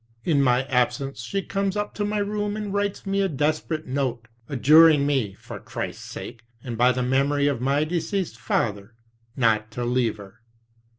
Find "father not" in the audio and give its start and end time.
8.39-9.69